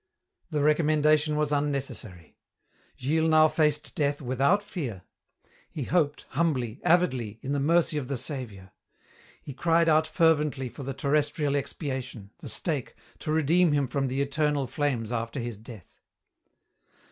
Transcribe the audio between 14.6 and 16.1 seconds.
flames after his death.